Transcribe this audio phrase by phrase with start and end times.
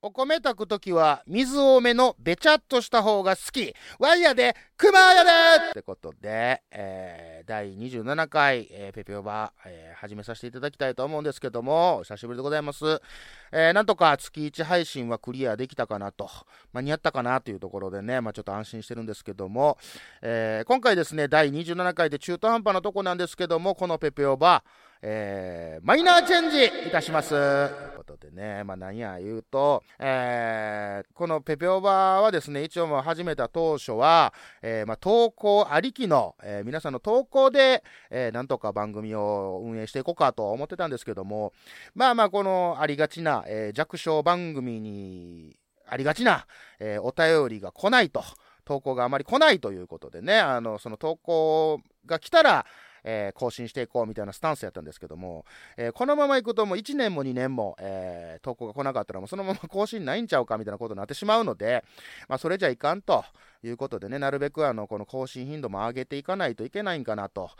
[0.00, 3.74] お米炊くときは水多めのべちゃっとした方が好き。
[3.98, 5.30] ワイヤで、クマヤで
[5.70, 13.02] ってことで、えー、第27回、えー、ペペオバ、えー、始めさせていただきたいと思うんですけども、お久しぶりでございます。
[13.50, 16.30] えー、なんとか月1配信はクリアできたかなと、
[16.72, 19.78] 間に合ったかなというところでね、まあちょっと安心してるんですけども、
[20.22, 24.62] えー、今回ですね、第27回で中途半端なとこなんですけども、このペペオバ、
[25.00, 27.30] えー、マイナーチェンジいたします。
[27.30, 41.52] ということでね、まあ何や言うと、えー、このペペオバはですね、一応もう始めた当初は、えー、まあ投稿ありきの、えー、皆さんの投稿で、えー、なんとか番組を運営していこうかと思ってたんですけども、
[41.94, 45.56] まあまあこのありがちな、えー、弱小番組に
[45.86, 46.46] ありがちな、
[46.80, 48.22] えー、お便りが来ないと。
[48.64, 52.66] 投稿があまり来ないということでね、あの、その投稿が来たら、
[53.04, 55.44] えー、更新していこうみたいなスタンスやったんですけども、
[55.76, 61.84] えー、このままいくともう1年も2年も、えー、投稿が来なかったらもうそのまま更新ないんちゃうかみたいなことになってしまうので、
[62.28, 63.24] まあ、それじゃいかんと。
[63.62, 67.50] いうことでね、なるべくあの、この更新頻度も上げていかないといけないんかなと。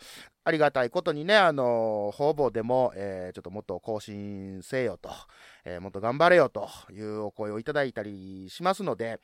[0.48, 5.10] ありがたいことにね、あの、方々でも、えー、ちょっともっと更新せよと、
[5.66, 9.20] えー、もっと頑張れよというお声をいただいたりしますので、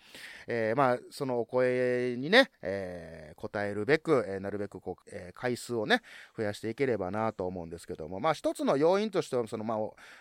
[0.46, 6.02] えー、まあ、そのお声にね、えー、答えるべく、えー、なるべくこう、えー、回数をね、
[6.36, 9.78] 増やしていければなと思うんですけども、まあ、一つの要因としては、その、まあ、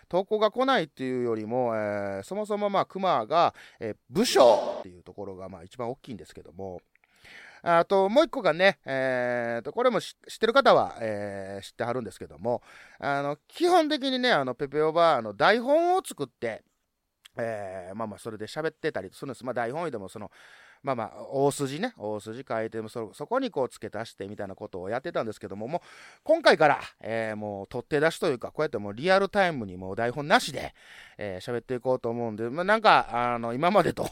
[0.08, 6.80] 投稿が来ないっていうよりも、えー、そもそもまあ、熊が、えー、部署っていうところが、まあ、一番大きいんですけども、
[7.62, 12.62] あと、もう一個がね、えー、と、これも知ってる方は、えー、知ってはるんですけども、
[12.98, 16.62] あの、基本的にね、あの、ペペオバ、あの、台本を作って、
[17.38, 19.44] えー、まあまあ、それで喋ってたりするんです。
[19.44, 20.30] まあ、台本でも、その、
[20.82, 25.80] まあまあ、大筋ね、大筋書いてそ、そこにこう付け足してみたいなことをやってたんですけども、もう、
[26.22, 30.74] 今回から、えー、もう、取って出しというか、こうやってもうリアルタイムにもう台本なしで、
[31.16, 34.06] えー、喋っていこうと思うんで、まあ、なんか、あの、今までと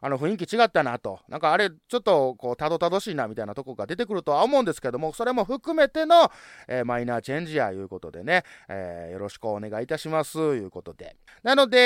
[0.00, 6.30] あの、雰囲気違ったなと、なんかあれ、ちょっと、こう、たどたどしいなみたいなとこが出てくるとは思うんですけども、それも含めての、
[6.68, 11.16] えー、マイナーチェンジやいうことでね、えー、よろしくお願いいたします、いうことで。
[11.42, 11.78] なので、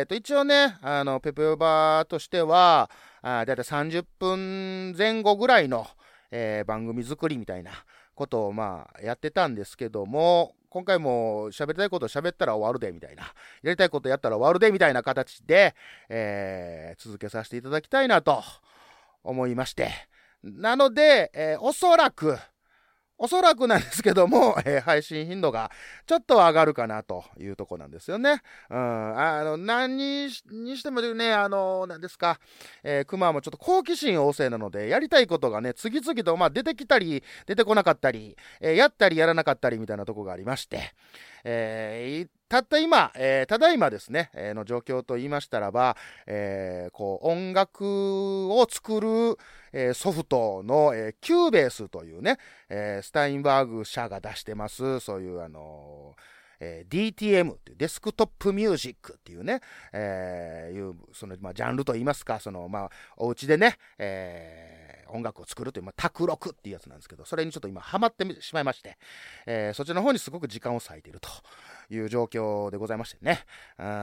[0.00, 2.90] えっ、と、一応ね、あの、ペペオバーとしては、
[3.22, 5.86] あだいたい30分前後ぐらいの、
[6.32, 7.70] えー、番組作りみたいな
[8.14, 13.24] ことをまあやってたんですけども、今回も喋りたいこと喋ったら終わるでみたいな、
[13.62, 15.74] やりたいことやったら終わるでみたいな形で、
[16.08, 18.42] えー、続けさせていただきたいなと
[19.22, 19.90] 思いまして。
[20.42, 22.36] なので、えー、おそらく、
[23.24, 25.70] おそらくなんですけども、 えー、配信頻度が
[26.06, 28.42] ちょっと上がるかなというとこなんですよね。
[28.68, 28.76] うん。
[29.16, 32.40] あの、何にしてもね、あの、何ですか、
[32.82, 40.92] えー、熊もちょっと好奇心旺盛なので、やりたいことがね、次々と、まあ、出てきたり、出てこなかったり、えー、やったりやらなかったりみたいなとこがありまして、
[41.44, 49.38] えー、たった今、えー、ただいまですね、えー、の状況と言いましたらば、えー、こう、音楽を作る、
[49.72, 52.36] えソフトの、え Cubase というね、
[52.68, 56.14] え Steinberg 社が出してます、そういうあの
[56.62, 59.60] え、DTM ってデスクトップミュージックっていうね、
[59.92, 64.81] え、いう、その、まあ、ジャンルといいますか、その、まあ、お家でね、え、
[65.12, 68.96] 音楽を作るという、まあ、卓録っていうやつなんですけど、それにちょっと今ハマってしまいまして、
[69.46, 71.28] えー、そっちの方にすごく時間を割いていると
[71.90, 73.44] いう状況でございましてね。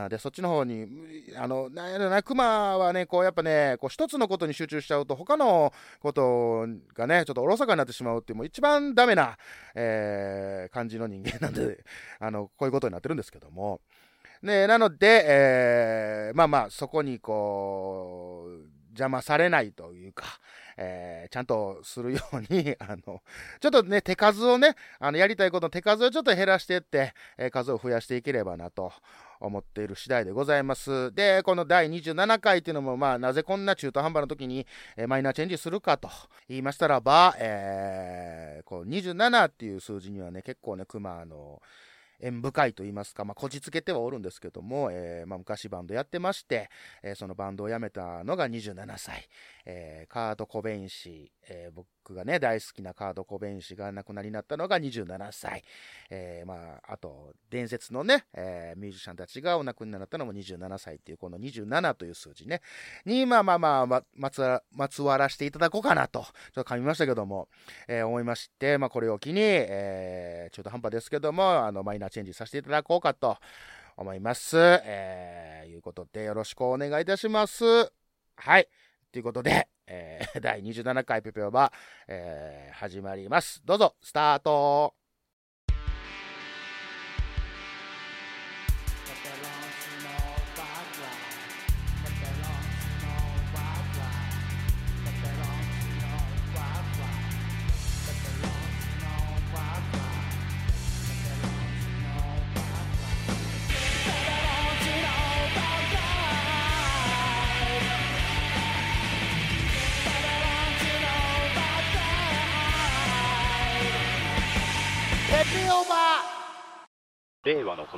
[0.10, 0.88] で、そっちの方に、
[1.36, 9.38] あの、なんやろな、熊はね、こう、やっぱね、こう、一つのことに集中しちゃうと、他のことがね、ちょっとおろそかになってしまうっていう、もう一番ダメな、
[9.76, 11.84] えー、感じの人間なんで、
[12.20, 13.82] あの、こういうことになってるんですけども。
[14.42, 20.26] ね、なので、えー、まあまあ、そこにこう、邪魔されないというか、
[20.82, 23.22] えー、ちゃんとするように、 あの、
[23.60, 28.94] ちょっとね、手数をね、あの、やりたいことの手数をちょっと減らしていって、えー、数を増やしていければなと。
[29.42, 31.14] 思っている次第でございます。
[31.14, 34.68] で、この第27回っていうのも、まあ、なぜこんな中途半端な時に、
[34.98, 36.10] えー、マイナーチェンジするかと
[36.50, 41.62] 言いましたらば、えー、こう27っていう数字にはね、結構ね、熊の、
[42.20, 46.70] 縁深いと言いますか、まあ、こじつけてはおるんですけども、えー、まあ、昔バンドやってまして、
[47.02, 49.28] えー、そのバンドを辞めたのが27歳、
[49.66, 55.64] えー、カード・コベイン氏、え僕がね、大好きなカード・コベン氏が亡くなりになったのが27歳、
[56.10, 62.62] えまあ、あと、伝説のね、えミュージシャンたちがお亡くなりになったのも27歳っていう、この27という数字ね、
[63.06, 67.48] に、まあまあまあ、ま、まつわ、まつわらしていただこうかなと、ちょっと噛みましたけども、
[67.88, 73.38] え思いまして、まあ、これを機に、えー中途半端ですけども、あの、マイナーチェンジさせていただこうかと
[73.98, 74.58] 思います。
[74.58, 77.92] えー、いうことでよろしくお願いいたします。
[78.36, 78.68] はい。
[79.12, 81.74] ということで、えー、 第27回ペペオバ、
[82.08, 83.62] えー、始まります。
[83.66, 84.94] どうぞ、スタート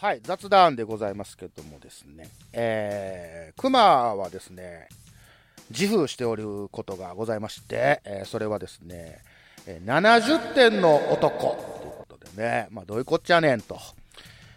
[0.00, 4.88] はい雑談でございますけどもですねえー、熊はですね
[5.70, 9.18] 自負しておることがございまして、えーそれはですね、
[9.66, 11.38] 70点の男
[11.82, 13.78] ということでね、まあ、どういうこっちゃねんと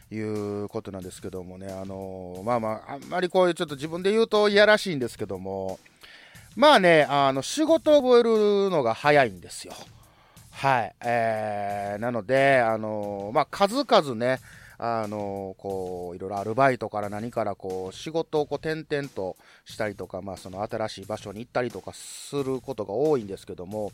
[0.10, 5.78] いうことなんですけどもね、あのーまあまあ、あんまりこういうちょっと自分で言うといやらしいんですけども、
[6.56, 9.74] まあね、あの仕事を覚えるのが早いんですよ。
[10.52, 10.96] はい。
[11.02, 14.40] えー、なので、あのーまあ、数々ね、
[14.86, 23.94] あのこう、いろいろアルバイトから何からこう、仕事をこう、転々としたりとか、まあ、その新しい場所に行ったりとかすることが多いんですけども、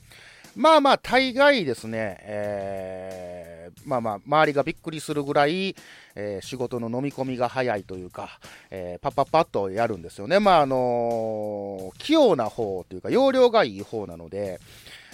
[0.56, 5.76] まあまあ、大概ですね、えーまあまあ、周りがびっくりするぐらい、
[6.16, 8.40] えー仕事の飲み込みが早いというか、
[8.72, 10.40] えーパッパッパッとやるんですよね。
[10.40, 14.60] まあ、あの器用な方というか、容量がいい方なので、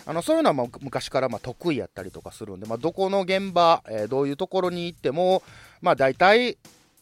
[0.08, 5.42] あのそういうのはま昔からま得意やったりとかするんで、まあ、どこの現場、えーどういうところに行っても、
[5.82, 6.58] まあ、大体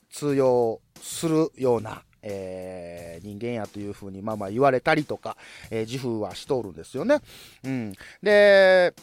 [0.09, 5.37] 通用するような、えー人間やというふうにまあまあ言われたりとか、
[5.69, 7.19] えー自負はしとるんですよね。
[7.63, 8.93] うん、で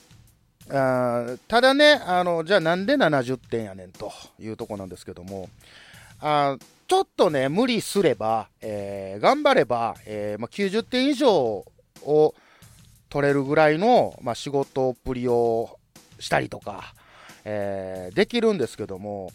[0.70, 5.48] あただねあの、じゃあなんで70点やねんというところなんですけども、
[6.20, 6.56] あ
[6.88, 11.64] ちょっとね、無理すれば、えー頑張れば、えーまあ、90点以上
[12.02, 12.34] を
[13.10, 15.78] 取れるぐらいの、まあ、仕事っぷりを
[16.18, 16.94] したりとか、
[17.44, 19.30] えーできるんですけども、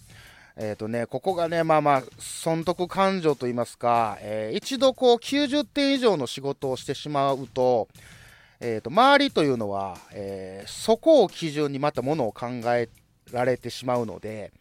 [0.58, 7.90] えっ、とね、ここがね、まあまあ、損得感情といいますか、えー一度こう90点以上の仕事をしてしまうと、
[8.62, 12.90] えー、と周りというのは、えそこを基準にまたものを考え
[13.32, 14.54] られてしまうので、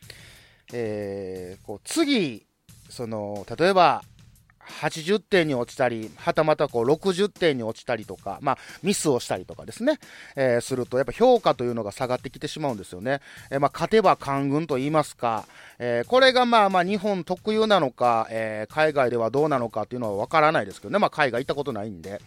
[0.73, 2.45] えこう次
[2.91, 4.03] その例えば
[4.69, 9.99] 80点に落ちたりはたまたこう60点に落ちたりとか、まあ、ミスをしたりとかですね、
[10.37, 13.21] えーするとやっぱ評価というのが下がってきてしまうんですよね、
[13.51, 15.47] えーまあ、勝てば官軍と言いますか、
[15.79, 22.21] えーこれがまあまあ日本特有なのか、え海外ではどうなのかというのは分からないですけどね、まあ、海外行ったことないんで。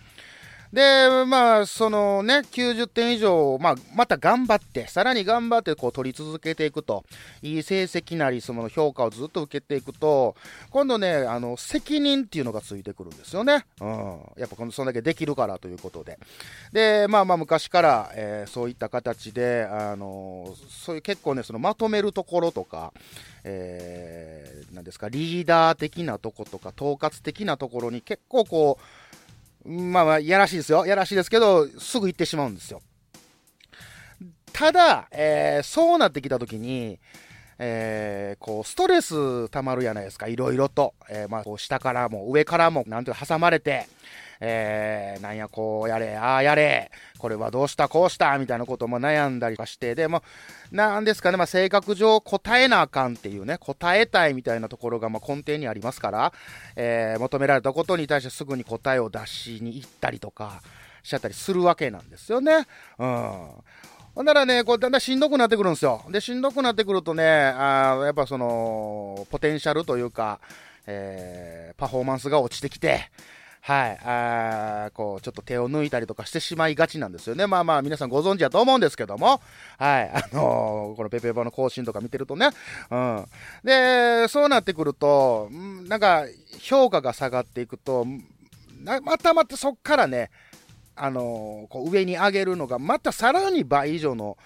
[0.77, 7.03] で、まあ、そのね、90点以上、まあ、また頑張って、さらに頑張って、こう、取り続けていくと、
[7.41, 10.35] いい成績なり、その評価をずっと受けていくと、
[10.69, 13.65] 今度ね、あの、責任っていうのがついてくるんですよね。
[13.81, 13.87] うん。
[14.37, 16.19] やっぱ、この、そんだけできるからということで。
[16.71, 22.91] で、まあまあ、昔から、えーそういった形で、あのそういう結構ね、その、まとめるところとか、
[23.43, 28.83] えー、なんですか、リーダー的なとことか、統括的なところに結構こう、
[29.67, 30.85] まあまあ、やらしいですよ。
[30.85, 32.81] やらしいですけど、すぐ行ってしまうんですよ。
[34.53, 36.99] ただ、えーそうなってきたときに、
[37.59, 40.27] えーこう、ストレス溜まるじゃないですか。
[40.27, 40.93] いろいろと。
[41.09, 43.87] えーまあ、こう下からも上からも、なんていうか挟まれて、
[44.39, 50.23] えーなんや、こうやれ、ああやれ、これはどうした、こうした、みたいなことも悩んだりかして、でも、
[50.71, 56.33] なんですかね、まあ、性格上答えなあかんっていうね、答えたいみたいなところがまあ根底にありますから、
[56.75, 60.61] えー求められたことに対してすぐに答えを出しに行ったりとか
[61.03, 62.65] しちゃったりするわけなんですよね。
[62.99, 63.49] うん。
[64.15, 66.03] ほんならね、こうだんだんしんどくなってくるんですよ。
[66.09, 70.39] で、しんどくなってくるとね、あやっぱその、ポテンシャルというか、
[70.85, 73.11] えーパフォーマンスが落ちてきて、
[73.61, 77.47] はい、あーこう、ちょっと手を抜いたりとかしてしまいがちなんですよね。
[77.47, 79.41] まあまあ、皆さんご存知だと思うんですけども、
[79.77, 82.49] はい、あのーこのペペバの更新とか見てるとね、
[82.89, 83.25] うん。
[83.63, 85.49] で、そうなってくると、
[85.87, 86.25] なんか、
[86.59, 88.05] 評価が下がっていくと、
[88.83, 90.31] またまたそっからね、
[90.95, 94.37] あのーこう上に上げるのが、またさらに倍以上の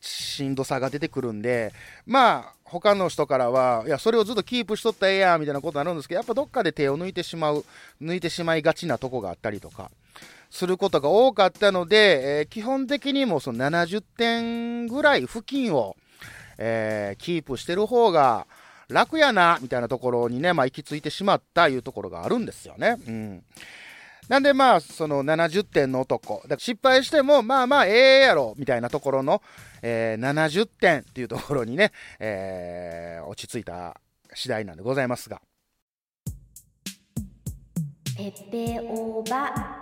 [0.00, 1.72] しんどさが出てくるんで、
[2.06, 7.64] まあ、他の人からは、いや、それをずっとキープしとったらええやみたいなことになるんですけど、やっぱどっかで手を抜いてしまう、
[8.02, 9.90] 抜いてしまいがちなとこがあったりとか、
[10.50, 15.96] することが多かったので、えー基本的にもその70点ぐらい付近を、
[16.58, 18.46] えーキープしてる方が
[18.88, 22.96] 楽やな、みたいなところにね、まあ、行き着いてしまったいうところがあるんですよね。
[23.06, 23.42] うん。
[24.28, 26.42] なんでまあ、その70点の男。
[26.46, 29.42] だ失敗しても、まあまあ、ええやろ、みたいなところの、
[29.80, 33.98] えー70点っていうところにね、えー落ち着いた
[34.34, 35.40] 次第なんでございますが。
[38.16, 39.77] ペペオバ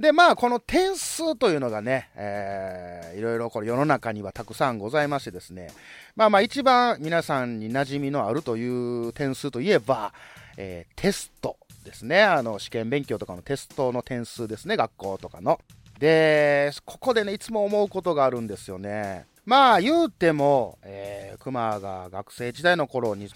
[0.00, 5.68] で、まあ、この点数というのがね、えー、いろいろこれ世の中にはたくさんございましてですね、
[6.16, 10.14] まあまあ一番皆さんに馴染みのあるという点数といえば、
[10.56, 12.22] えー、テストですね。
[12.22, 15.60] あの、試験勉強とかのテストの点数ですね、学校とかの。
[15.98, 19.26] で、ここでね、いつも思うことがあるんですよね。
[19.44, 23.28] まあ、言うても、えー、熊が学生時代の頃に、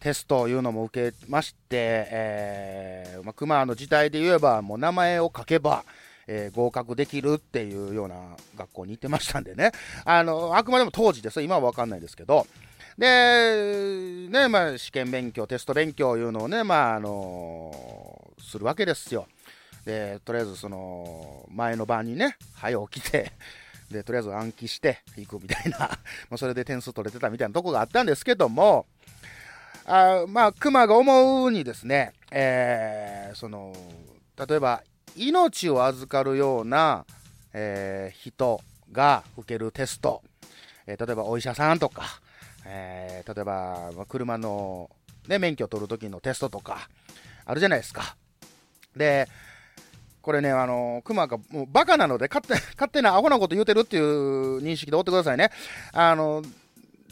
[0.00, 5.84] テストというのも受けまして、えー、まあ、熊の時代で言えば、もう名前を書けば、
[6.26, 8.16] えー、合格できるっていうような
[8.56, 9.72] 学校に行ってましたんでね。
[10.06, 11.42] あの、あくまでも当時です。
[11.42, 12.46] 今はわかんないですけど。
[12.96, 19.26] で、ね、まあ、試験勉強、テスト勉強いうのをね、まあ、あのー、するわけですよ。
[19.84, 23.32] で、とりあえずその、前の晩にね、早起きて、
[23.90, 25.98] で、とりあえず暗記していくみたいな、ま
[26.32, 28.86] あ、それで点数取れてたみたいなとこがあったんですけども、
[29.92, 33.72] あまあ、熊が思うにですね、えー、その、
[34.48, 34.84] 例えば、
[35.16, 37.04] 命を預かるような、
[37.52, 38.60] えー、人
[38.92, 40.22] が受けるテスト、
[40.86, 42.04] えー、例えばお医者さんとか、
[42.64, 44.90] えー、例えば、車の、
[45.26, 46.88] ね、免許を取るときのテストとか、
[47.44, 48.14] あるじゃないですか。
[48.96, 49.26] で、
[50.22, 55.50] これね、あの、熊がもうバカなので、勝手、勝手なアホなこと言うてるっていう認識でおってくださいね。
[55.92, 56.44] あの、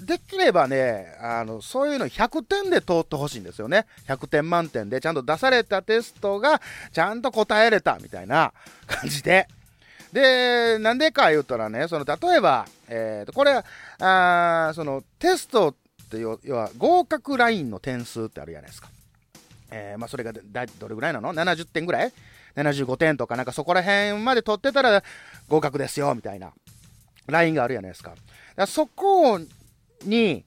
[0.00, 3.86] できればね、あの、そういうの100点で通ってほしいんですよね。
[4.06, 6.60] 100点満点で、ちゃんと出されたテストが、
[6.92, 8.52] ちゃんと答えれた、みたいな
[8.86, 9.48] 感じで。
[10.12, 13.62] で、なんでか言うたらね、その、例えば、えっー、これ、
[14.00, 15.74] あその、テストっ
[16.08, 18.88] て要は、合格ラインの点数ってあるじゃないですか。
[19.70, 22.12] えー、まあ、それがだ、どれぐらいなの ?70 点ぐらい
[22.56, 25.02] ?75 点とか、なんかそこら辺まで取ってたら
[25.48, 26.52] 合格ですよ、みたいな、
[27.26, 28.14] ラインがあるじゃないですか。
[28.56, 29.40] だかそこを
[30.04, 30.44] に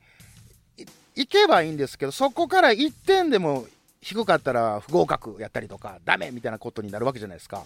[1.15, 3.67] 行けばいいんですけど、そこから1点でも
[4.01, 7.63] 低かったら不合格やったりとか、ダメみたいなことになるわけじゃないですか。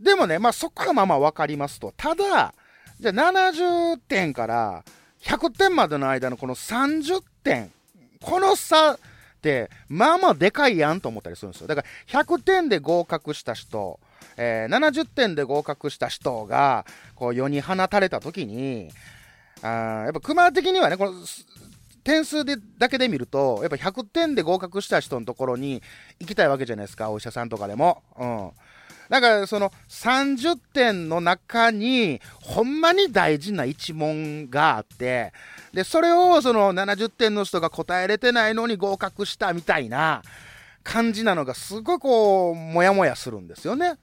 [0.00, 1.92] でもね、まあそこはまあまあ分かりますと。
[1.96, 2.54] ただ、
[2.98, 4.84] じゃあ70点から
[5.22, 7.70] 100点までの間のこの30点、
[8.20, 8.98] この差っ
[9.40, 11.66] て、まあまあでかいやんと思ったりするんですよ。
[11.66, 14.00] だから100点で合格した人、
[14.36, 18.90] えー、70点で合格した人が、こう世に放たれた時に、
[19.66, 21.12] あやっぱ熊的にはね、この
[22.04, 25.82] 点数でだけで見ると、やっぱ100点で合格した人のところに
[26.20, 28.02] 行きたいわけじゃないですか、お医者さんとかでも。
[28.18, 28.50] うん。
[29.08, 35.32] だからその30点の中に、ほんまに大事な一問があって、
[35.72, 40.22] で、それをその70点の人が答えれてないのに合格したみたいな
[40.82, 43.94] 感じなのがすごいこう、もやもやするんですよね。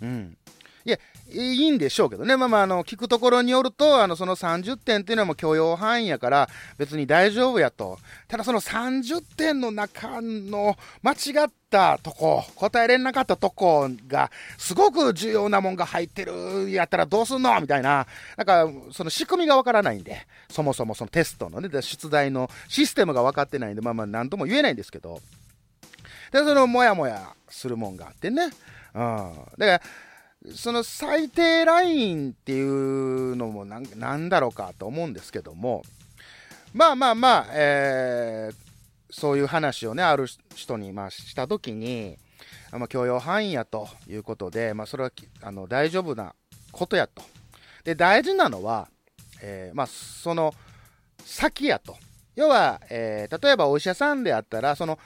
[0.00, 0.36] うん。
[0.84, 0.98] いや、
[1.34, 2.36] いいんでしょうけどね。
[2.36, 6.48] まあまあ、あの、聞くところによると、あの、その30点っていうのはもう許容範囲やから、
[6.78, 7.98] 別に大丈夫やと。
[8.28, 18.06] ただその30点の中の間違ったとこ、答えれなかったとこが、すごく重要なもんが入ってるやったらどうすんのみたいな。
[18.36, 25.20] なんか、その仕組みがわからないんで、そもそもそのテストのね、出題のシステムが分かってないんで、まあまあ、なんとも言えないんですけど。
[26.30, 28.44] で、その、もやもやするもんがあってね。
[28.44, 28.50] うん。
[29.58, 29.82] だから、
[30.54, 35.82] その最低ラインっていうのもなんだろうかと思うんですけども、
[36.74, 38.54] まあまあまあ、えー、
[39.10, 42.16] そういう話をね、ある人にまあしたときに、
[42.72, 46.34] まあ、許容範囲やということで、まあ、それはあの大丈夫な
[46.72, 47.22] ことやと。
[47.84, 48.88] で、大事なのは、
[49.42, 50.54] えー、まあ、その
[51.24, 51.96] 先やと。
[52.34, 54.98] 要は、えー、例えばお医者さんであったら、その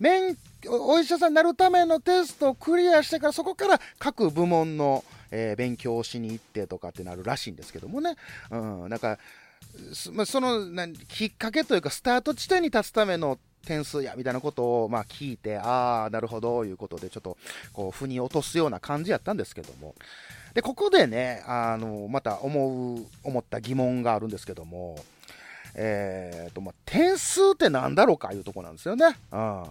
[0.00, 0.36] 免
[0.68, 8.16] お医者さんになるためのテストをクリアしてからそこから各部門の、えー、勉強をしに行ってとかってなるらしいんですけどもね、
[8.50, 9.18] うん、なんか
[9.92, 10.72] そその
[11.08, 17.36] きっかけというかスタート地点に立つための点数やみたいなことをまあ聞いてああなるほどいうことでちょっと
[17.72, 19.94] こう腑に落とすような感じやったんですけども。
[20.52, 24.96] でここでねあのまた思う思った疑問があるんですけども。
[25.74, 29.06] えーとまあ、点数って何だろうかいうとこなんですよね。
[29.32, 29.64] うん。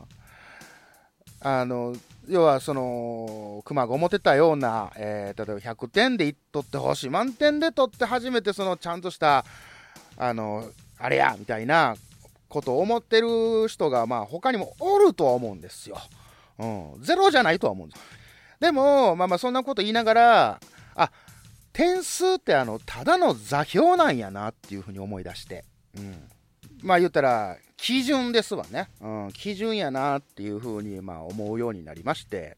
[1.43, 1.95] あの
[2.27, 9.43] 要はその熊が思ってたような、えー、例えば100点で取ってほしい満点で取って初めてそのちゃんとした
[10.17, 10.65] あの
[10.97, 11.95] あれやみたいな
[12.47, 15.97] ことを思ってる人がまあ他にもおるとは思うんですよ、
[16.59, 18.01] うん、ゼロじゃないとは思うんです。
[18.59, 20.59] でもまあまあそんなこと言いながら
[20.95, 21.11] あ
[21.73, 25.65] 点数ってあのただの座標なんやなっていうふうに思い出して、
[25.97, 26.29] うん、
[26.83, 28.89] まあ言ったら基準ですわね。
[29.01, 32.57] うん、基準やなっていうふうに、まあ、思うようになりまして。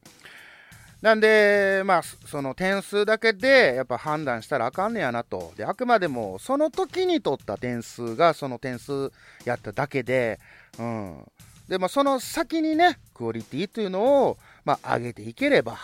[1.01, 5.53] なんで、まあ、その点数だけでやっぱ判断したらあかんねやなと。
[5.57, 9.11] で、あくまでもその時に取った点数がその点数
[9.45, 10.39] やっただけで、
[10.79, 11.25] うん。
[11.67, 15.77] で、まあ、その先にね、クオリティというのを、まあ、上げていければ、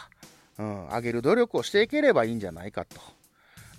[0.60, 3.02] うん、上げる努力をしていければいいんじゃないかと。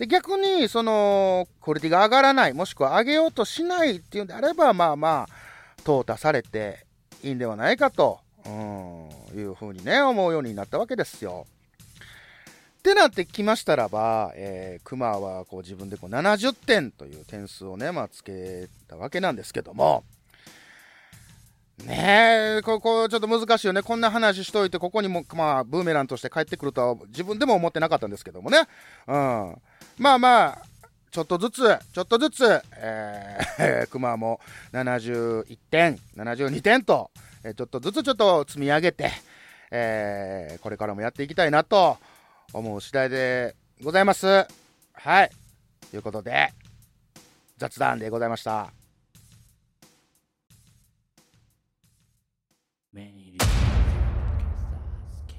[0.03, 6.85] で逆にそのクオリティが上がらないもしくは上げようとしないっていうんであればまあまあ淘汰されて
[7.23, 11.47] いいんではないかと、うん、いうふうにね思うようになったわけですよ。
[12.81, 20.03] ってなってきましたらば、えー、熊はこう自分でこう70点という点数をね、まあ、つけたわけなんですけども、
[21.79, 23.83] ねえ、ここちょっと難しいよね。
[23.83, 28.61] こんな話しといて、ここにも、まあ、ブーメランとして帰ってくるとは自分でも思ってなかったんですけどもね。
[29.09, 29.57] うん。
[29.99, 30.63] まあまあ、
[31.11, 34.41] ちょっとずつ、ちょっとずつ、えー、 熊も
[34.73, 37.11] 71点、72点と、
[37.45, 39.11] えー、ちょっとずつちょっと積み上げて、
[39.71, 41.99] えー、これからもやっていきたいなと
[42.53, 44.47] 思う次第でございます。
[44.95, 45.31] はい。
[45.91, 46.53] ということで、
[47.59, 48.82] 雑談でございました。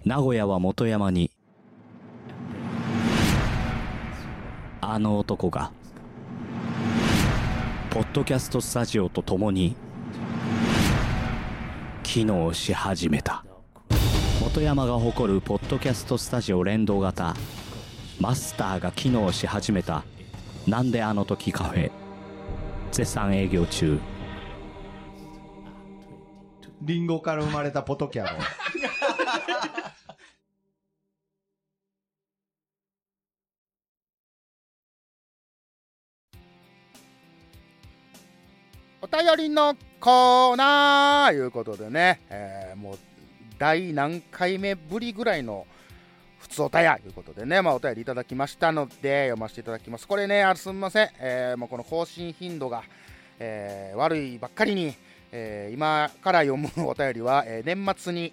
[0.06, 1.32] 名古屋は元山に。
[4.82, 5.72] あの男が
[7.90, 9.78] ポッドキャストスタジオと共に
[12.04, 13.46] 機能し始めた。
[14.42, 17.34] 元山が誇るポッドキャストスタジオ連動型
[18.20, 20.04] マスターが機能し始めた。
[20.68, 21.92] なんであの時カフェ
[22.92, 23.98] 絶賛営業中。
[26.82, 28.32] リンゴから生まれたポトキャロ。
[39.04, 42.98] お便りのコーナーということでね、えーもう
[43.60, 45.68] 第何回目ぶりぐらいの
[46.40, 50.08] 普通おたやということでね、まあ、お便りいただきましたので読ませていただきます。
[50.08, 52.84] これね、あすみません、えーもうこの更新頻度が、
[53.40, 54.96] えー悪いばっかりに、
[55.34, 58.32] えー今から読むお便りは、えー年末に、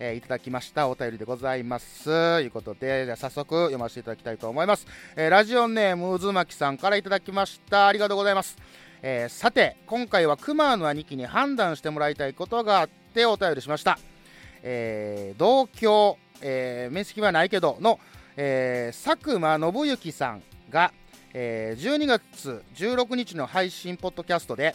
[0.00, 2.06] えーいただきましたお便りでございます。
[2.06, 4.84] ということで、じゃ早速読ませていただきたいと思います。
[5.14, 7.86] えーラジオネーム渦巻さんからいただきました。
[7.86, 8.56] ありがとうございます。
[9.02, 13.98] えーさて今回はクマの兄貴に判断してもらいたいことがあってお便りしました、
[14.62, 18.00] えー同郷、えー面識はないけどの、
[18.36, 20.92] えー佐久間信之さんが、
[21.32, 24.74] えー12月16日の配信ポッドキャストで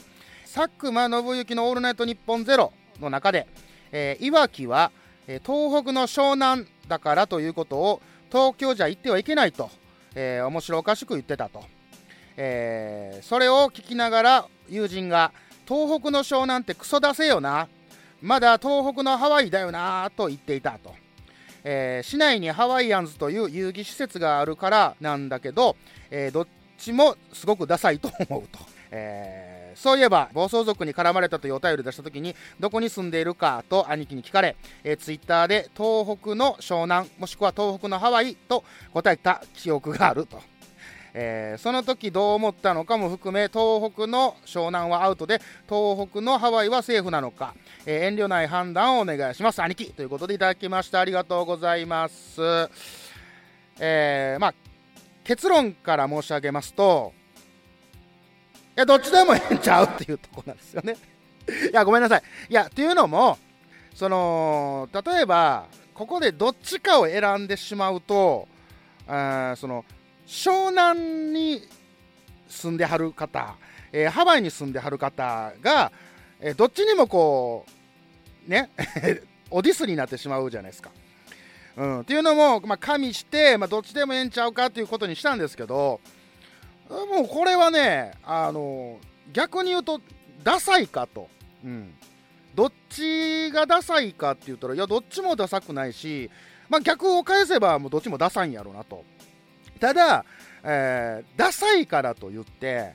[0.53, 3.47] 佐久間信之の「オールナイトニッポンゼロの中で、
[3.91, 4.91] えーいわきは、
[5.27, 9.69] えー東北の湘南だからということを東京じゃ言ってはいけないと、
[10.15, 11.63] えー面白おかしく言ってたと。
[12.37, 15.31] えーそれを聞きながら友人が
[15.67, 17.67] 「東北の湘南ってクソ出せよな。
[18.21, 20.95] まだ東北のハワイだよな」と言っていたと、
[21.63, 25.75] えー市内にハワイアンズという遊戯施設があるからなんだけど、
[26.09, 28.59] えーどっちもすごくダサいと思うと、
[28.91, 40.39] えーそういえば暴走族に絡まれたというお便りを出した時にどこに住んでいるかと兄貴に聞かれ、え、ツイッターで東北の湘南もしくは東北のハワイと答えた記憶があると。
[41.13, 47.53] えーその時どう思ったのかも含め東北の湘南はアウトで東北のハワイはセーフなのか、
[47.85, 49.61] えー遠慮ない判断をお願いします。
[49.61, 50.99] 兄貴ということでいただきました。
[50.99, 52.41] ありがとうございます。
[53.79, 54.53] えーまあ
[55.23, 57.13] 結論から申し上げますと
[58.75, 60.97] いやどっちでもええんちゃうっていうとこなんですよね。
[61.71, 62.23] いやごめんなさい。
[62.49, 63.37] いやっていうのも
[63.93, 68.47] その例えばここでどっちかを選んでしまうと
[69.07, 69.85] あその
[70.27, 70.99] 湘南
[71.31, 71.61] に
[72.47, 73.55] 住んではる方、
[73.91, 75.91] えーハワイに住んではる方が、
[76.39, 77.65] えーどっちにもこ
[78.47, 78.69] うね
[79.49, 80.91] オディスになってしまうじゃないですか。
[81.75, 85.99] うん、っていうのも、まあ、加味して、まあ、どっちでもええんちゃうかっていうことにしたんですけど
[86.87, 88.99] もうこれはねあの
[89.31, 89.99] 逆に言うと
[90.43, 91.29] ダサいかと、
[91.63, 91.93] うん、
[92.53, 96.29] どっちがダサいかって言ったらいやどっちもダサくないし、
[96.69, 99.03] まあ、逆を返せばもうどっちもダサいんやろうなと。
[99.83, 100.23] ただ、
[100.63, 102.93] えーダサいからと言って、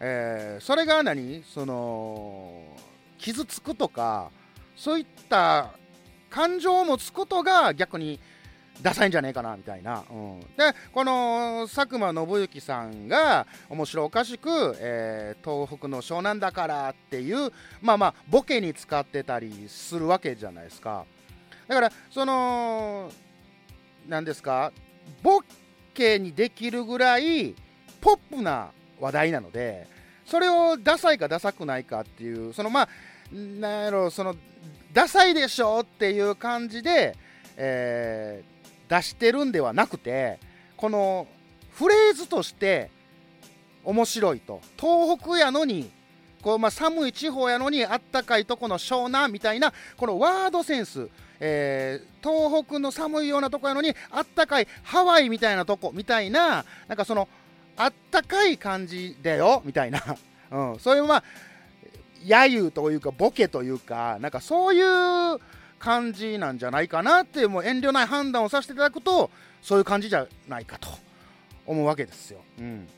[0.00, 1.44] えーそれが何？
[1.44, 2.62] その
[3.18, 4.30] 傷つくとか
[4.74, 5.74] そういった
[6.30, 8.18] 感情を持つことが逆に
[8.80, 10.46] ダサいんじゃねえかなみたいな、うん、で
[10.94, 21.04] この佐久間信之さんが面白おかしく、えー東北の湘南だからっていうまあまあボケに使ってたりするわけじゃないですか。
[21.68, 23.10] だからその
[24.08, 24.72] 何ですか？
[25.22, 25.42] ボ
[25.94, 27.54] ケにできるぐらい
[28.00, 29.86] ポップな話題なので
[30.26, 32.88] それをダサいかダサくないかっていうそのまあ
[33.32, 34.36] なんやろその
[34.92, 37.16] ダサいでしょっていう感じで、
[37.56, 38.54] えー
[38.88, 40.38] 出してるんではなくて
[40.76, 41.26] この
[41.70, 42.90] フレーズとして
[43.82, 44.60] 面白いと。
[44.78, 45.90] 東北やのに
[46.44, 51.08] こう、まあ、寒い地方やのにあったかいとこの湘南みたいなこのワードセンス、
[51.40, 57.28] えー東北の寒いようなとこやのにあったかいハワイみたいなとこみたいななんかその
[57.76, 60.00] あったかい感じだよみたいな、
[60.50, 61.24] うん、そういうまあ
[62.24, 65.38] 揶揄というかボケというかなんかそういう
[65.78, 69.30] 感じなんじゃないかなってもう遠慮ない判断をさせていただくと
[69.60, 70.88] そういう感じじゃないかと
[71.66, 72.40] 思うわけですよ。
[72.58, 72.88] うん、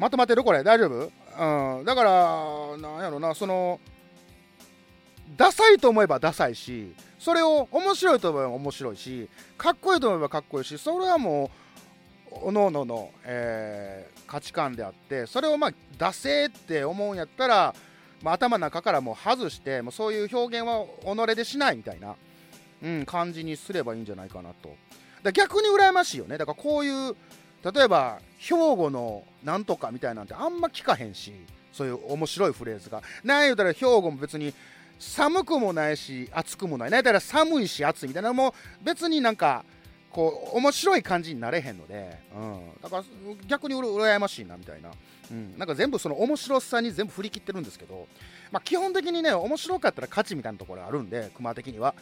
[0.00, 0.64] まとまってるこれ。
[0.64, 3.80] 大丈夫、うん、だからなんやろなその
[5.36, 11.50] ダサいと思えばダサいしそれを面白いと思えば面白いしかっこいいと思えばかっこいいしそれはも
[12.30, 17.74] うおのおのの、えー価値観であってそれをまあダセーって思うんやったら、
[18.22, 22.16] まあ、頭の中からもう外してもうそういう表現は己でしないみたいな、
[22.82, 24.74] うん、感じにすればいいんじゃないかなと。
[25.22, 26.36] だ逆に羨ましいよね。
[26.36, 27.16] だからこういう
[27.72, 31.32] 例えば兵庫のなんとかみたいなんてあんま聞かへんし
[31.72, 33.02] そういう面白いフレーズが。
[33.24, 34.54] なん言うたら兵庫も別に
[34.98, 36.90] 寒くもないし暑くもない。
[36.90, 39.64] なんやったら寒いし暑いみたいなのも別になんか
[40.14, 43.04] こう面白い感じになれへんので、うん、だから
[43.48, 44.90] 逆にうら羨ましいなみたいな、
[45.28, 48.06] うん、なんか全部その面白さに全部振り切ってるんですけど、
[48.52, 51.94] まあ、基本的にね面白かったら勝ちみたいなところあるんで熊的には。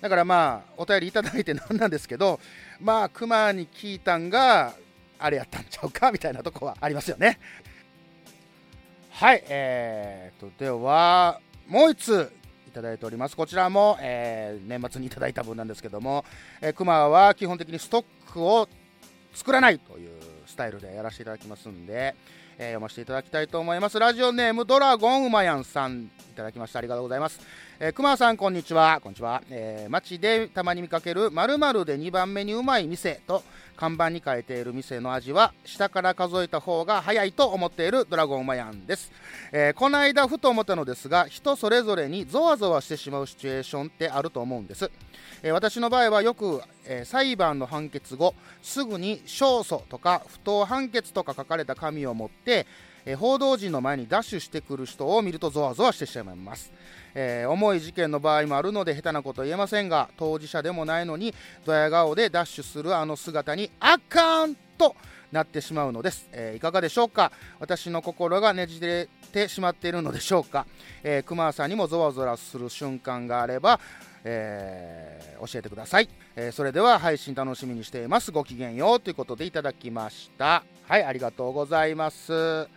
[0.00, 2.40] だからまあお便りいただいてなんなんですけど
[2.80, 4.74] まあ熊に聞いたんが
[5.24, 7.38] あれやったんちゃうかみたいなとこはありますよね。
[9.10, 12.32] はいえー、とではもう一つ
[12.66, 13.36] いただいております。
[13.36, 16.24] こちらも、えー年末にいただいた分なんですけども、
[16.60, 18.68] えー、クマは基本的にストックを
[19.34, 20.10] 作らないという
[20.46, 22.14] スタイルでやらせていただきますんで、
[22.58, 23.98] えー読ませていただきたいと思います。
[23.98, 26.78] ラジオネームドラゴンうまやんさんいただきました。
[26.78, 27.40] ありがとうございます。
[27.84, 29.00] えー、熊さんこんにちは。
[29.02, 33.42] こんにちは、えー街でたまに見かける〇〇で2番目にうまい店と
[33.76, 39.10] 看板に書いている店の味は下から数えた方が早いと思っているドラゴンマヤンです、
[39.50, 44.88] えーこの間ふと思ったのですが人それぞれにゾワゾワしてしまうシチュエーションってあると思うんです、
[45.42, 52.64] えー私の場合はよく、えー裁判の判決後すぐに勝訴とか不当判決とか書かれた紙を持って
[53.04, 56.72] え報道陣の前にダッシュしてくる人を見るとゾワゾワしてしまいます、
[57.14, 61.34] えー重い事件の場合もあるので下手なこと言えませんが当事者でもないのに
[61.64, 64.94] ドヤ顔でダッシュするあの姿にあかんと
[65.30, 67.32] なってしまうのです、えーいかがでしょうか？
[67.58, 70.66] 私の心がねじれてしまっているのでしょうか、
[71.02, 73.80] えー、熊さんにもゾワゾワする瞬間があれば
[74.24, 78.30] えー教えてください、えーそれでは配信楽しみにしています。
[78.30, 80.62] ごきげんようということでいただきました。
[80.86, 82.68] はいありがとうございます。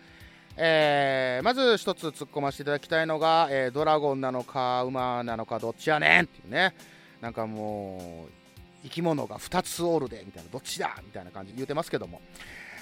[0.56, 6.74] えーまず一つ突っ込ませていただきたいのが、えードラゴンなのか馬なのかどっちやねんっていうね。
[7.20, 8.30] なんかもう
[8.84, 12.20] 生き物が2つおるでみたいなどっちだみたいな感じで言うてますけども。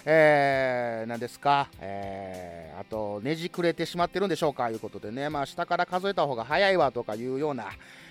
[0.06, 7.68] えー、なんですか、えーあとねじくれてしまってるんでしょうかいうことでね、まあ、下から数えた方が早いわとかいうような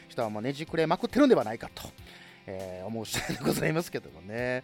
[0.08, 1.84] 人はもうねじくれまくってるんではないかと、
[2.48, 4.64] えー思う次第でございますけどもね、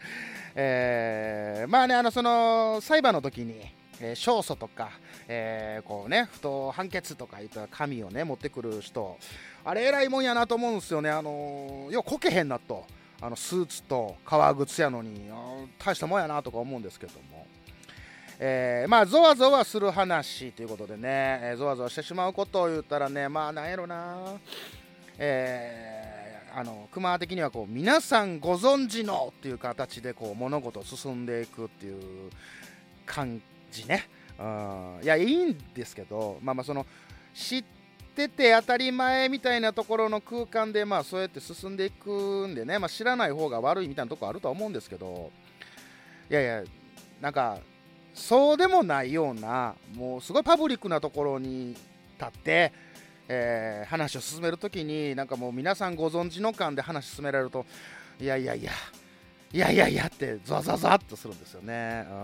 [0.55, 3.62] えーまあねあのその裁判の時に、
[4.01, 4.91] えー勝訴とか、
[5.27, 9.17] えーこうね不当判決とかいった紙をね持ってくる人
[9.65, 11.09] あれ偉いもんやなと思うんですよね。
[11.09, 12.85] あのようこけへんなと。
[13.21, 15.29] あのスーツと革靴やのに
[15.77, 17.45] 大したもんやなとか思うんですけども、
[18.39, 24.39] えーまあゾワゾワする話ということでね、えーゾワゾワしてしまうことを言ったらねまあなんやろな。
[25.17, 26.19] えー
[26.51, 32.31] あの熊的にはこう皆さんご存知のっていう形でこう物事を進んでいくっていう
[33.05, 33.39] 感
[33.88, 34.08] ね、
[34.39, 36.86] うん、いやいいんですけどまあまあその
[37.34, 37.63] 知っ
[38.15, 45.32] てて当たり前みたいなところの空間でまあそうやって進んでいくんでね、まあ、知らない方が悪いみたいなとこあるとは思うんですけど
[46.29, 46.63] いやいや
[47.21, 47.60] なんか
[48.13, 52.73] そうでもないようなもうすごいパブリックなところに立って、
[53.27, 57.65] えー話を進めるときになんかもう皆さんご存知の感で話進められると
[58.19, 58.71] いやいやいや
[59.51, 62.05] いやいやいやってザザザっとするんですよね。
[62.10, 62.17] うん、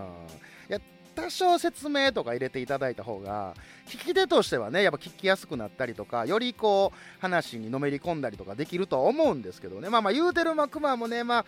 [0.68, 0.78] いや
[1.16, 3.54] 多少説明とか入れていただいた方が
[3.88, 9.88] 聞き手としてはねやっぱ聞きやすくなったりとかよりこう話にのめり込んだりとかできるとは思うんですけどね。
[9.88, 11.46] まあまあ言うてるまクマもねまあ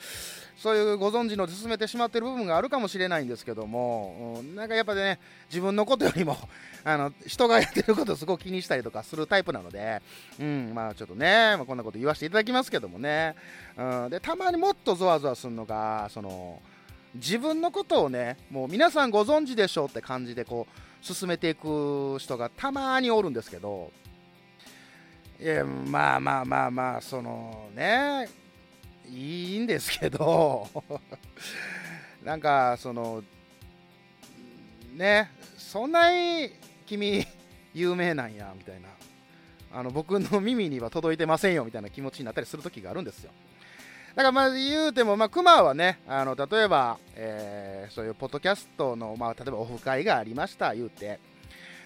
[0.56, 6.36] そういうご存知の進めてしまってる部分があるかもしれないんですけども、うんなんかやっぱね自分のことよりも
[6.84, 10.00] あの人がやってることをすごく気にしたりとかするタイプなので、
[10.40, 13.34] うん、まあちょっとね、まあ、こんなこと言わせていただきますけどもね、
[13.76, 16.60] うん、でたまにもっとゾワゾワするのがその
[17.14, 23.90] 自分のことをねもう皆さんご存知でしょうって感じでこう進めていく人がたまにおるんですけど
[25.40, 28.28] いやまあまあまあまあそのね
[29.08, 30.66] いいんですけど
[32.24, 33.22] なんかその
[34.94, 36.52] ねそんなに
[36.86, 37.24] 君
[37.74, 38.88] 有名なんやみたいな。
[39.70, 43.30] あの僕の耳には届いてませんよみたいな気持ちになったりする時があるんですよ。
[44.18, 51.20] だからまあ言うても、まあ、クマはね、あの例えば、えーそういうポッドキャストの、まあ、例えばオフ会がありました、言うて。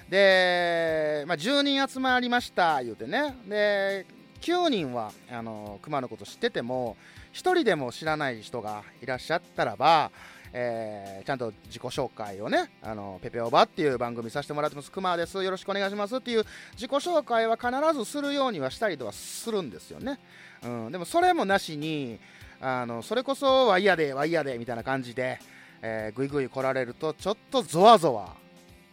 [0.09, 3.37] で、まあ、10人集まりました、言うてね。
[3.47, 4.07] で、
[4.41, 6.97] 9人は、あの、クマのこと知ってても、
[7.35, 10.11] 1人でも知らない人がいらっしゃったらば、
[10.55, 14.91] えーちゃんと自己紹介をね、あの、ペペオバっていう番組させてもらってます。
[14.91, 15.45] クマです。
[15.45, 20.19] よろしくお願いしますっていう自己紹介は必ずするようにはしたりとかするんですよね。
[20.65, 22.19] うん、でもそれもなしに
[22.61, 25.41] あのそれこそワイヤでワイヤでみたいな感じで、
[25.83, 28.37] えー、ぐいぐい来られるとちょっとゾワゾワ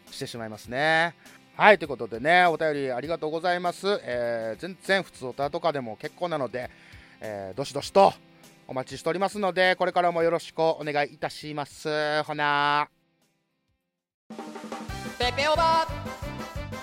[0.10, 1.16] してしまいますね。
[1.56, 6.72] はいということでねお便りありがとうございます、えー全然普通おたとかでも結構なので、
[7.22, 8.14] えーどしどしと
[8.68, 12.24] お待ちしておりますのでこれからもよろしくお願いいたします。
[12.24, 12.88] ほな。
[15.20, 15.86] ペペオバ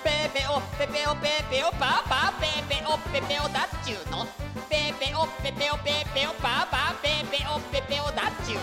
[0.04, 4.45] ペペオペペオペペオパパペペオペペオだっちゅうの。
[4.68, 8.62] ペペオペペオペペオパパペペオペペオだっちゅうの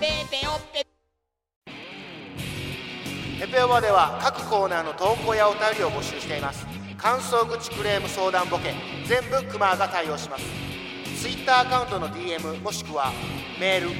[0.00, 0.82] ペペオペ
[3.40, 8.72] ペペオバでは各コーナーの投稿やお便りを募集しています感想口クレーム相談ボケ
[9.06, 10.44] 全部クマが対応します
[11.20, 13.12] ツイッターアカウントの DM もしくは
[13.60, 13.90] メールウ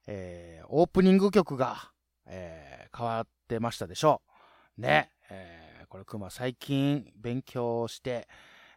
[0.08, 1.92] えーオープニング曲が、
[2.26, 4.22] えー変わってましたでしょ
[4.78, 4.82] う。
[4.82, 5.10] ね。
[5.30, 8.28] えーこれ、くま最近勉強して、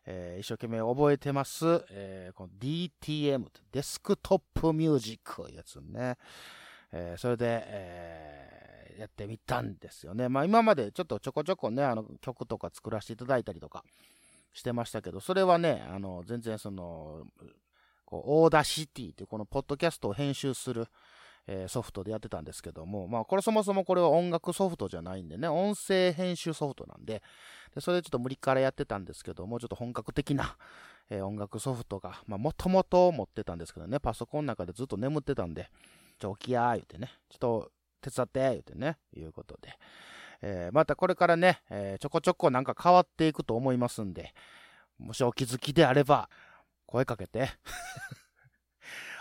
[0.04, 1.84] えー一生懸命覚えてます。
[1.90, 6.16] えーこの DTM、デスクトップミュージックやつね。
[6.92, 10.28] えーそれで、えーやってみたんですよね。
[10.30, 13.84] まあ今までちょっとちょこちょこね、あの曲とか作らせていただいたりとか
[14.54, 17.26] してましたけど、それはね、あの、全然その、
[18.06, 20.86] こう Audacity というこのポッドキャストを編集する、
[21.48, 27.22] えーソフトでやってたんですけども、まあこれそもそもこれは音楽ソフトじゃないんでね、音声編集ソフトなんで、
[27.74, 30.56] でそれでちょっと無理からやってたんですけども、ちょっと本格的な、
[31.10, 35.70] えー音楽ソフトが、まあもともと持ってたんですけどね、パソコンの中でずっと眠ってたんで、
[36.18, 39.78] ちょ、起きやー言ってね、ちょっと手伝って言ってね、いうことで、
[40.42, 44.34] えーまたこれからね、えーちょこちょこなんか変わっていくと思いますんで、
[44.98, 46.28] もしお気づきであれば、
[46.86, 47.50] 声かけて。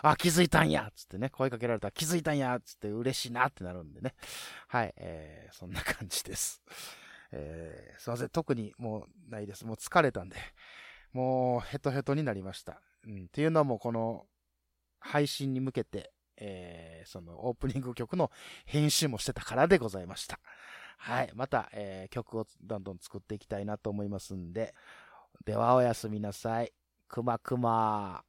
[0.01, 4.13] あ、気づいたんやつってね、声かけられたら気づいたんやつって嬉しいなってなるんでね。
[4.67, 6.61] はい、えーそんな感じです。
[7.31, 9.65] えーすいません、特にもうないです。
[9.65, 10.37] もう疲れたんで、
[11.13, 12.81] もうヘトヘトになりました。
[13.05, 14.25] うん、っていうのはもうこの
[14.99, 18.31] 配信に向けて、えーそのオープニング曲の
[18.65, 20.39] 編集もしてたからでございました。
[20.97, 24.73] はい、また、えー曲をどんどん作っていきたいなと思いますんで、
[25.45, 26.73] ではおやすみなさい。
[27.07, 28.23] くまくま。